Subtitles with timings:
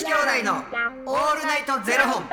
[0.00, 2.24] 子兄弟のオールナイトゼロ本。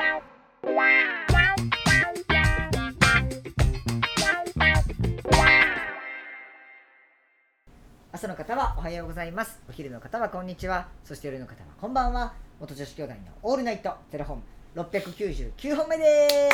[8.10, 9.60] 朝の方はおはようございます。
[9.68, 10.88] お昼の方はこんにちは。
[11.04, 12.32] そして夜の方はこんばんは。
[12.58, 14.42] 元女子兄弟のオールナイトゼロ本。
[14.74, 16.46] 699本目です。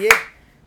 [0.00, 0.08] イエ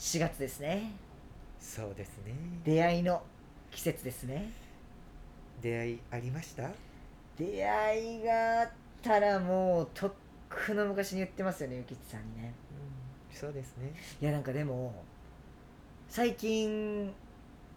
[0.00, 0.92] 4月ですね
[1.60, 2.34] そうですね。
[2.64, 3.22] 出会いの
[3.70, 4.50] 季節ですね
[5.60, 6.70] 出会いありました？
[7.36, 8.68] 出会いがあっ
[9.02, 10.12] たらもうとっ
[10.48, 12.54] くの昔に言ってますよねゆきちさんにね
[13.30, 13.92] うん、そうですね。
[14.22, 14.94] いやなんかでも
[16.08, 17.12] 最近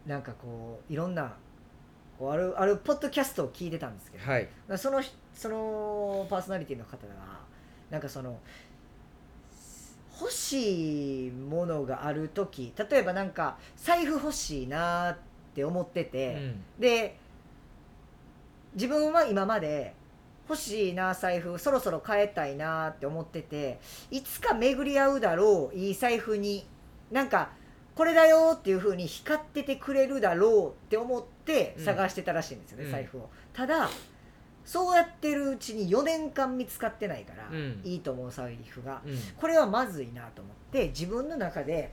[0.08, 1.36] なんかこういろんな
[2.18, 4.48] こうあるあるポッドキャストを聞いてたんですけど、はい。
[4.78, 7.14] そのそのパーソナリティの方が
[7.92, 8.40] なんかその
[10.20, 15.18] 欲しいものがある時例えばなんか財布欲しいなっ
[15.56, 17.18] て思ってて、で
[18.76, 19.94] 自分は今まで
[20.50, 23.80] 欲しいな財布そろそろ変えたいなって思ってて
[24.12, 26.66] いつか巡り合うだろういい財布に
[27.12, 27.50] なんか
[27.96, 32.92] これだよっていう風に光っててくれるだろうって思って探してたらしいんですよね、うん。
[32.92, 33.30] 財布を。
[33.54, 33.90] ただ
[34.66, 37.82] そうやってるうちに4年間見つかってないから、うん。
[37.84, 39.02] いいと思う財布が。
[39.06, 39.18] うん。
[39.36, 41.92] これはまずいなと思って自分の中で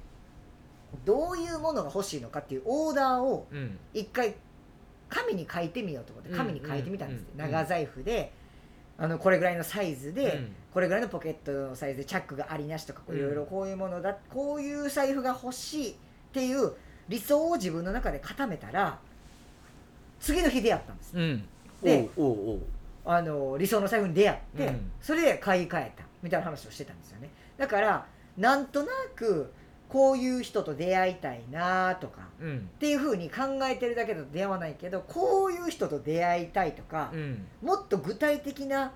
[1.04, 3.78] どういうものが欲しいのかっていうオーダーをうん。
[3.92, 4.34] 一回
[5.08, 8.32] 紙に書いてみようと思って紙に書いてみたんです長財布で
[8.96, 10.52] あのこれぐらいのサイズで、うん。
[10.72, 15.94] これぐらいのポケットのサイズでチャックがありなしとかいろいろこういうものだ、こういう財布が欲しいっ
[16.32, 16.72] ていう
[17.08, 19.00] 理想を自分の中で固めたら
[20.20, 21.16] 次の日出会ったんです。
[21.16, 21.45] うん。
[21.83, 22.08] で。
[23.02, 29.51] あの理想の財布に出会って、うんそれで買い替えたみたいな話をしてたんですよねだからなんとなく
[29.89, 32.58] こういう人と出会いたいなとかうん。
[32.58, 37.46] っていうふうに考えてるだけだと出会わないけどこういう人と出会いたいとかう、ん。
[37.63, 38.92] もっと具体的な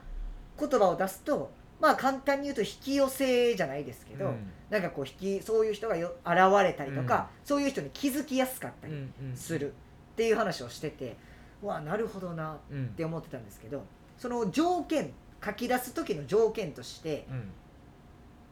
[0.61, 1.51] 言葉を出すと
[1.81, 4.33] まあ簡単に言うと引き寄せじゃないですけど、
[4.71, 9.13] なんかこう引きそういう人がよ現れたりとか、そういう人に気づきやすかったりうん。
[9.35, 9.75] するっ
[10.17, 11.17] ていう話をしてて、
[11.63, 12.89] うわなるほどなっうん。
[12.89, 13.85] て思ってたんですけど
[14.19, 15.13] その条件
[15.45, 17.51] 書き出す時の条件としてうん。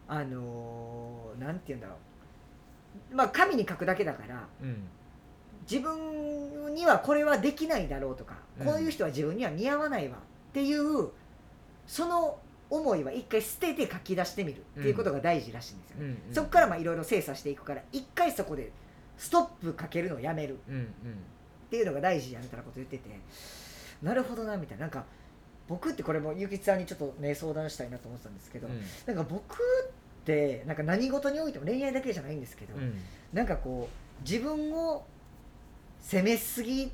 [0.08, 1.94] あのーなんて言うんだろ
[3.12, 4.84] うまあ紙に書くだけだからうん。
[5.70, 11.08] 自分にはこれはできないだろうとか、うんこういう人は自分には似合わないわっていう
[11.86, 16.34] その思いは一回捨てて書き出してみるっていうことが大事らしいんですよね、うん。
[16.34, 18.70] そこからまあいろいろ精査していくから一回そこで
[19.16, 20.74] ストップかけるのをやめるうん。
[20.74, 20.88] うん。
[21.72, 23.08] っていうのが大事やみたいなこと言ってて
[24.02, 25.06] なるほどなみたいななんか
[25.68, 28.82] 僕ってこれもゆきつさんにちょっとね相談したいなと思ってたんですけど、うん。
[29.06, 29.56] なんか僕っ
[30.26, 32.98] てなんか何事においても恋愛だけじゃないんですけど、うん。
[33.32, 35.06] なんかこう自分を
[36.00, 36.92] 責めすぎ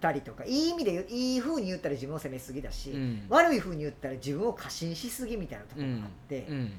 [0.00, 3.26] たりとかいい意味でいい風に言ったら自分を責めすぎだし、うん。
[3.28, 6.72] 悪い風に言ったら自分を過信しすぎみたいなところがあって、うん。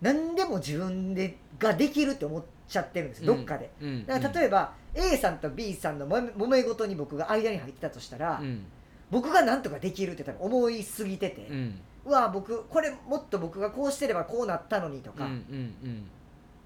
[0.00, 3.70] 何でも自分でができるって思っちゃってるんですよどっかで。
[3.80, 4.06] うん。
[4.06, 8.64] だから例えば A さんと B さんのもめ揉め事に僕が間に入ってたとしたら、うん。
[9.10, 11.80] 僕が何とかできるって多分思いすぎてて、うん。
[12.04, 15.32] うわ僕これもっと僕がこうしてればこうなったのにとか、うん。
[15.32, 16.04] うん。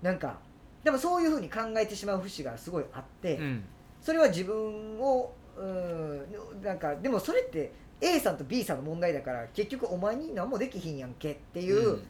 [0.03, 0.39] なんか
[0.85, 3.65] でもそういうふうに考えてしまう節がすごいあって、うん。
[4.01, 6.27] それは自分をうん
[6.63, 12.03] なんかでもそれって A さんと B さんの問題だから結局お前に何もできひんやんけっていう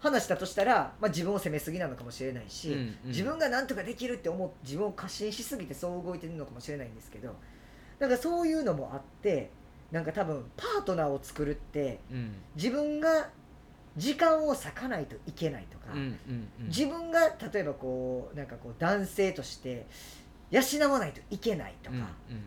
[0.00, 7.34] 話だとしたら、まあ、自分を責めすぎなのかもしれないし、うん自分が何とかできるって思う自分を過信しすぎてそう動いてるのかもしれないんですけど
[7.98, 9.50] なんかそういうのもあって
[9.90, 12.34] なんか多分パートナーを作るってうん。
[12.54, 13.28] 自分が
[13.96, 16.18] 時間を割かないといけないとか、うん。
[16.60, 16.68] うん。
[16.68, 17.20] 自分が
[17.52, 19.86] 例えばこうなんかこう男性として
[20.50, 21.96] 養わないといけないとか、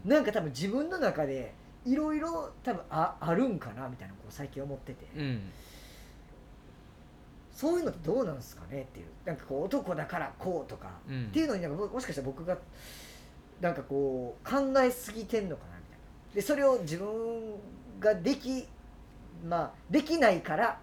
[0.05, 0.09] うん。
[0.09, 1.53] なんか多分自分の中で
[1.85, 5.41] いろいろ多分ああるんかなみたいなこう最近思ってて、うん。
[7.61, 11.25] そういうのってどうなんですかねっていうなんかこう男だからこうとか、うん。
[11.25, 12.57] っていうのになんかももしかしたら僕が
[13.59, 15.97] なんかこう考えすぎてんのかなみたい
[16.29, 17.07] なでそれを自分
[17.99, 18.67] ができ
[19.47, 20.79] まあできないから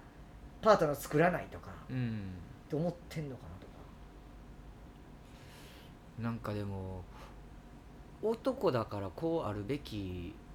[0.63, 2.33] パートナー作らないとかうん。
[2.67, 3.73] って思ってんのかなとか
[6.21, 7.03] なんかでも
[8.23, 10.49] 男だからこうあるべきっ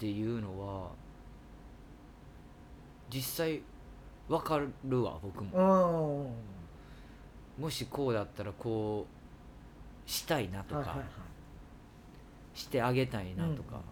[0.00, 0.88] っていうのは
[3.12, 3.60] 実際
[4.30, 6.32] わかるわ僕も。
[7.58, 7.64] うん。
[7.64, 9.04] もしこうだったらこ
[10.06, 11.08] うしたいなとか、はいはいはい。
[12.58, 13.76] してあげたいなとか、うん。
[13.76, 13.82] も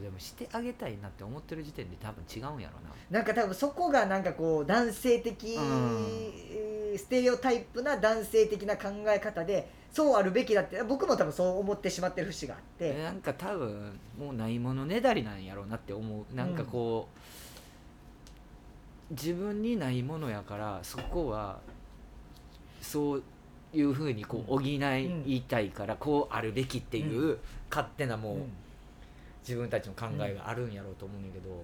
[0.00, 3.20] うでもしてあげたいなって思ってる時点で多分違うんやろな。
[3.20, 5.58] んか多分そこがなんかこう男性的、
[6.96, 16.34] ステレオタイプな男性的な考え方でそうあるべきだって僕も多分そう思ってしまってる節があって、ななんか多分もうないものねだりなんやろうなって思う。
[16.34, 17.18] なんかこう、
[19.10, 21.58] 自分にないものやからそこは
[22.80, 23.22] そう
[23.72, 24.78] いうふうにこう補い
[25.48, 27.38] たいからこうあるべきっていう
[27.70, 28.52] 勝手なもう、うん。
[29.46, 31.62] 自分たちの考えがあるんやろうと思うんだけど、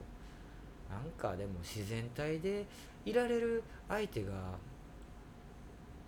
[0.88, 2.64] なんかでも自然体で
[3.04, 4.30] いられる相手が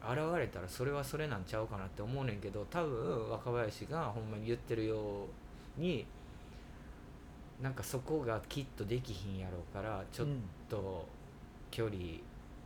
[0.00, 5.26] 現れたらそれはそれなんちゃうかなって思うねんけど多分若林がほんまに言ってるよ
[5.76, 6.06] うに
[7.60, 10.28] なんかそこがきっとできひんやろうからちょっ
[10.68, 11.08] と
[11.74, 11.96] 距離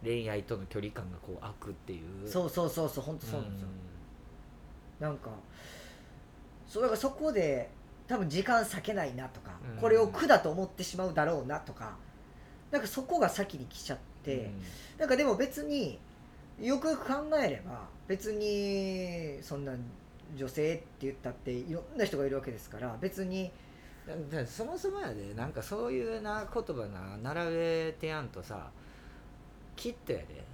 [0.04, 2.28] 恋愛との距離感がこう空くっていう。
[2.28, 3.68] そうそうそうそう本当そうなんですよ、
[5.00, 5.30] うなんか
[6.66, 7.70] そうだからそこで
[8.06, 9.80] 多分時間割けないなとか、うん。
[9.80, 11.96] これを苦だと思ってしまうだろうなとか
[12.70, 14.62] なんかそこが先に来ちゃって、ん。
[14.98, 15.98] なんかでも別に
[16.60, 19.72] よくよく考えれば別にそんな
[20.36, 23.50] 女性って言ったっていろんな人がいるわけですから別に
[24.46, 28.70] そもそもやでなんかそういうな言葉な並べてやんとさ
[29.78, 30.44] きっとやで。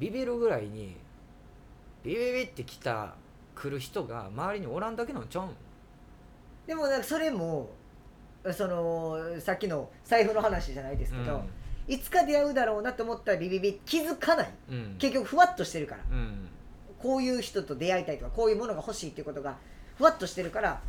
[0.00, 0.96] ビビるぐらいに
[2.02, 3.14] ビビビってきた
[3.54, 5.48] 来る人が周りにおらんだけなんちゃうん？
[6.66, 7.70] でもなんかそれも
[8.52, 11.44] そのさっきの財布の話じゃないですけど、
[11.86, 14.50] いつか出会うだろうなと思ったらビビビ気づかない。
[14.70, 14.74] うん。
[14.74, 16.00] うん結局ふわっとしてるから。
[16.10, 16.48] うん。
[16.98, 19.56] こういう人と出会いたいとかこういうものが欲しいっていうことが
[19.98, 20.80] ふわっとしてるから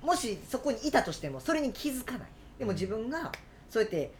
[0.00, 2.28] もしそこにいたとしてもそれに気づかない。
[2.58, 3.30] でも自分が
[3.68, 4.12] そうやって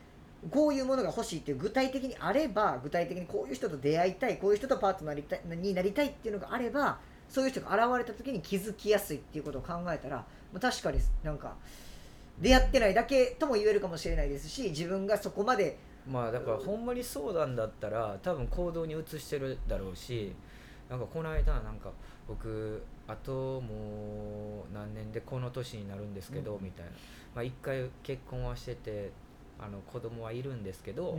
[0.50, 6.99] こういうものが欲しいっていう具体的にあれば具体的にこういう人と出会いたいこういう人とパートナーになりたいになりたいっていうのがあれば
[7.29, 10.25] そういう人が現れた時に気づきやすいっていうことを考えたら、ま
[10.56, 11.55] あ、確かになんか
[12.41, 20.33] 出会ってないだけとも言えるかもしれないですし自分がそこまでまあだからほんまにそうなんだったら多分行動に移してるだろうし
[20.91, 21.91] なんかこの間なんか
[22.27, 26.65] 僕あともう何年でこの年になるんですけど、うん。
[26.65, 26.93] みたいな。
[27.35, 29.11] まあ一回結婚はしてて
[29.64, 31.19] あの子供はいるんですけど、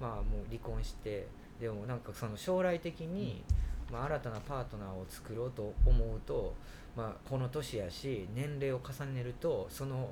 [0.00, 1.26] まあもう離婚して
[1.60, 3.42] でもなんかその将来的に、
[3.90, 6.54] まあ、新たなパートナーを作ろうと思うと、
[6.96, 10.10] まあ、この年やし年齢を重ねるとその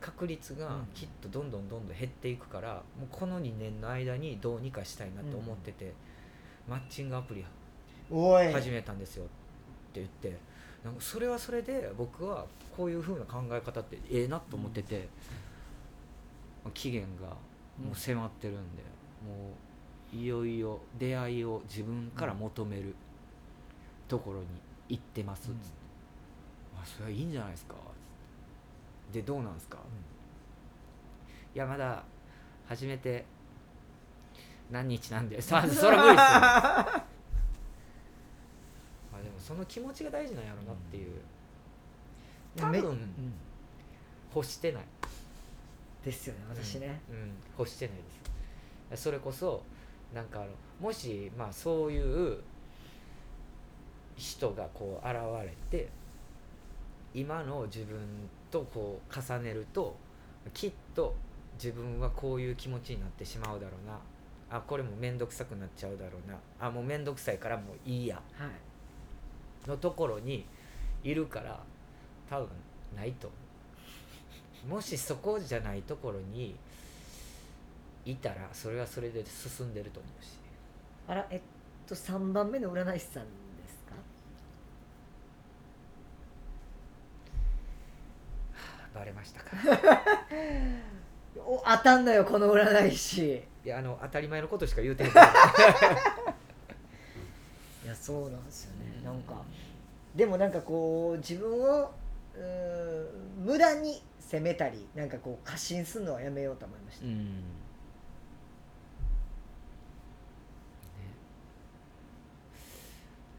[0.00, 0.86] 確率がうん。
[0.94, 5.92] きっとどんどんどんどん減っていくから、もうこの2年の間にどうにかしたいなと思ってて、
[6.68, 7.44] マッチングアプリ
[8.52, 9.26] 始めたんですよっ
[9.92, 10.36] て言って。
[10.84, 15.55] なんかそれはそれで僕はこういう風な考え方ってええなと思ってて、まあ
[16.72, 17.28] 期限が
[17.78, 18.82] もう迫ってるんで、
[19.26, 19.52] も
[20.12, 22.94] ういよいよ出会いを自分から求める
[24.08, 24.46] ところに
[24.88, 25.60] 行ってますっつって、
[26.80, 27.74] あそれはいいんじゃないですか
[29.12, 29.78] でどうなんですか、
[31.54, 32.02] いやまだ
[32.68, 33.24] 初めて
[34.70, 36.40] 何日なんで さそれは無理ですよ。
[39.12, 41.20] まあでもその気持ちが大事なんやろなっていう、
[42.56, 42.72] 多分。
[42.72, 43.32] めうん。
[44.34, 44.84] 欲してない
[46.06, 47.96] ですよね私ね、うん、欲してない
[48.90, 49.02] です。
[49.02, 49.64] それこそ
[50.14, 52.38] なんかあのもしまあそういう
[54.16, 55.88] 人がこう現れて
[57.12, 57.98] 今の自分
[58.52, 59.96] とこう重ねると
[60.54, 61.16] きっと
[61.54, 63.98] 自分はこういう気持ちになってしまうだろうな。
[64.48, 66.36] あこれも面倒くさくなっちゃうだろうな。
[66.60, 68.22] あもう面倒くさいからもういいや。
[68.34, 69.68] はい。
[69.68, 70.46] のところに
[71.02, 71.58] いるから
[72.30, 72.48] 多分
[72.94, 73.45] ないと思う
[74.68, 76.56] もしそこじゃないところに
[78.04, 80.30] いたらそれはそれで進んでると思うし。
[81.08, 81.40] あらえっ
[81.88, 83.28] と3番目の占い師さんで
[83.68, 83.94] すか？
[88.98, 89.50] バレましたか。
[91.46, 93.42] お当たんなよこの占い師。
[93.64, 95.14] いやあの当たり前のことしか言うてへん い
[97.86, 99.00] やそうなんですよね。
[99.04, 99.34] なんか
[100.14, 101.90] でもなんかこう自分を
[102.34, 102.40] う
[103.38, 107.14] 無駄に責めたりなんかこう過信するのはやめようと思いました、うん。
[107.14, 107.42] ね。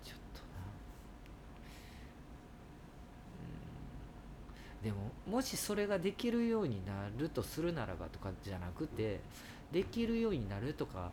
[0.04, 0.46] ちょっとな。
[4.82, 9.20] でももしそれができるようになるとするならばとかじゃなくて
[9.74, 11.12] できるようになるとか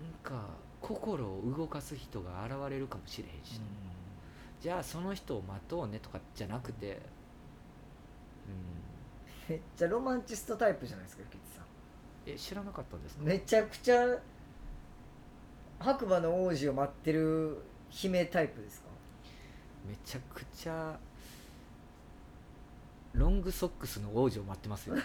[0.00, 0.46] なんか
[0.80, 3.64] 心を動かす人が現れるかもしれへんしな、
[4.62, 7.02] じゃあその人を待とうねとかじゃなくて
[9.48, 11.64] めっちゃロマンチストタイプじゃないですかゆきつさん。
[12.26, 13.22] え知らなかったんですか？
[13.24, 14.18] めちゃくちゃ
[15.78, 18.88] 白馬の王子を待ってる姫タイプですか？
[19.88, 20.98] めちゃくちゃ
[23.14, 24.96] ロングソックスの王子を待ってますよ。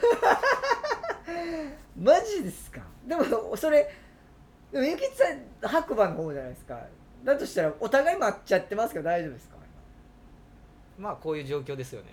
[1.97, 2.81] マジですか？
[3.07, 3.89] でもそれ
[4.71, 6.77] でもゆきつさん白馬の方じゃないですか。
[7.23, 9.55] だとしたらお互い待っちゃってますけど大丈夫ですか？
[11.03, 12.07] まあこういう状況ですよね。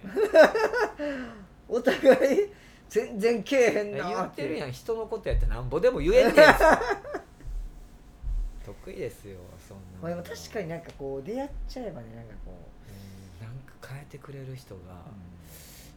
[1.69, 2.49] お互い
[2.89, 4.49] 全然けえへんな言ーって。
[4.49, 6.35] るやん人のことやってなんぼでも言えんねん。
[8.67, 12.55] 得意ですよそんなまあ、でも確かになんかこう出会っちゃえばねなんかこう。
[13.45, 14.81] んなんか変えてくれる人が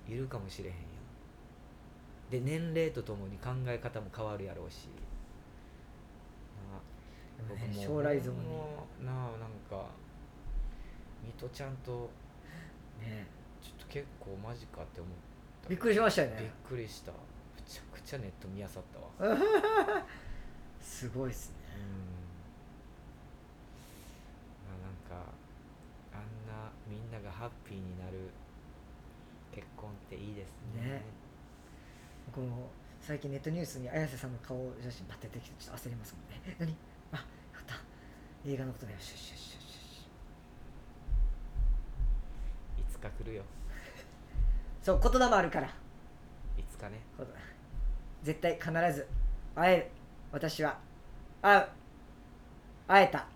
[0.08, 0.84] う、いるかもしれへんやん
[2.30, 4.86] で年齢とともに考え方も変わるやろうし。
[4.86, 4.92] ね
[7.50, 8.38] 僕も将来像に
[9.04, 9.88] なあなんか
[11.24, 12.12] 水戸ちゃんと
[13.04, 13.28] ね。
[13.62, 15.14] ちょっと結構マジかって思っ
[15.64, 15.70] た。
[15.70, 17.12] びっくりしましたよびっねくりした。
[17.12, 17.18] め
[17.66, 19.38] ちゃくちゃネット見漁ったわ。
[20.82, 21.56] すごいっすね。
[24.68, 25.32] まあなんか
[26.14, 28.30] あんなみんながハッピーになる
[29.52, 30.82] 結婚っていいですね。
[30.84, 31.02] ね。
[32.34, 32.70] この
[33.00, 36.42] 最近ネットニュースに綾瀬さんの顔写真パッて出てきてちょっと焦りますもんね。
[36.46, 36.76] え 何？
[37.12, 37.76] あよかった。
[38.46, 38.98] 映画のことだよ。
[39.00, 39.63] シュッシュッシュッ
[43.04, 43.44] か来るよ。
[43.44, 43.46] ュ
[44.86, 45.68] そう言霊あるから。
[45.68, 47.00] いつかね。
[48.24, 49.08] 絶対必ず
[49.56, 49.88] 会える。
[50.32, 50.78] 私は。
[51.42, 51.68] 会う。
[52.88, 53.28] 会えた。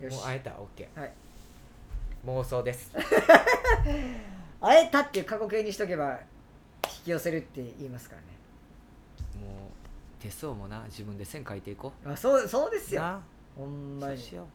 [0.00, 0.14] よし。
[0.14, 1.12] もう会えた？OK はい。
[2.26, 2.92] 妄想です。
[4.60, 6.18] 会えたっていう過去形にしとけば
[6.84, 8.28] 引き寄せるって言いますからね。
[9.46, 10.82] もう手相もな。
[10.86, 13.20] 自分で線書いていこあそうそうですよ。
[13.56, 14.16] ほんまに。
[14.16, 14.46] そうしよ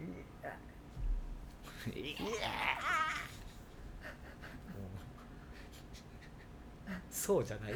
[0.00, 0.04] う。
[0.04, 0.50] んいや。
[1.86, 2.52] う いや
[7.10, 7.72] そうじゃない。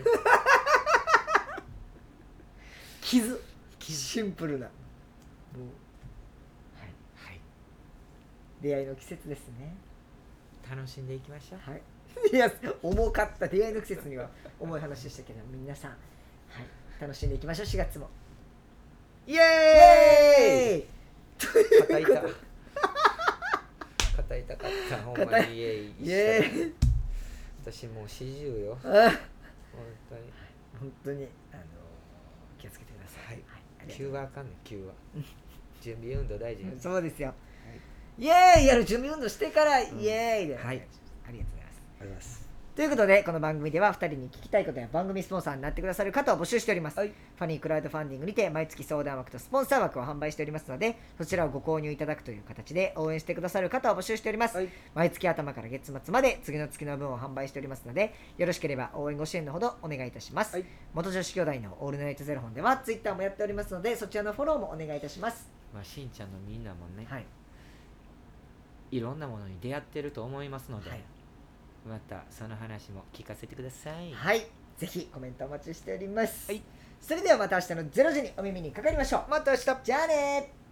[3.01, 3.41] 傷。
[3.81, 4.67] シンプルな。
[4.67, 5.59] もう。
[6.79, 6.89] はい。
[7.15, 7.41] はい。
[8.61, 9.77] 出会いの季節ですね。
[10.69, 11.71] 楽しんでいきましょう。
[11.71, 11.83] はい。
[12.33, 12.51] いや
[12.83, 13.47] 重かった。
[13.47, 15.97] 出会いの季節には重い話でしたけど皆さん、は
[16.99, 17.67] い、楽しんでいきましょう。
[17.67, 18.09] 4月も。
[19.27, 19.37] イイ！
[19.37, 20.87] エーイ！
[21.39, 22.35] 肩痛
[24.17, 24.69] 肩痛か。
[24.69, 25.95] った ほんまにイエイ。
[26.01, 26.86] イエーイ
[27.67, 28.79] 私もう40よ。
[28.85, 28.87] あ。
[28.87, 30.21] 本当に。
[30.79, 31.63] 本当にあの
[32.59, 33.97] 気をつけてください、はい。
[33.97, 34.93] 急はあかんねん急は。
[35.81, 37.33] 準備運動大事よそうですよ、
[38.19, 38.67] イエーイ！
[38.67, 40.49] やる準備運動してから、イエーイ！
[40.49, 40.87] で、はい
[41.29, 41.83] ありがとうございます。
[42.01, 42.46] あります
[42.77, 47.09] ということでこの番組では2人に聞きたいことや番組スポンサーになってくださる方を募集しております、はい。
[47.09, 54.69] ファニークラウドファンディングにて毎月相談枠とスポンサー枠を販売しておりますのでそちらをご購入いただくという形で応援してくださる方を募集しております、はい。
[54.95, 60.67] 毎月頭から月末まで次の月の分を販売しておりますのでよろしければ応援ご支援のほどお願いいたします、はい。
[60.93, 65.49] 元女子兄弟のオールナイトゼロ本ではツイッターもやっておりますのでそちらのフォローもお願いいたします。
[65.73, 67.25] まあしんちゃんのみんなもね、はい。
[68.91, 71.01] い、ろんなものに出会ってると思いますので、はい
[71.87, 74.13] またその話も聞かせてください。
[74.13, 76.51] はい、ぜひコメントお待ちしております。
[76.51, 76.63] はい。
[77.01, 79.31] それではまた明日の0時にお耳にかかりましょう。
[79.31, 79.65] また明日。
[79.85, 80.66] じゃあねー